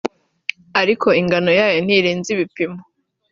ariko 0.81 1.07
ingano 1.21 1.51
yayo 1.59 1.79
ntirenze 1.85 2.29
ibipimo 2.35 2.79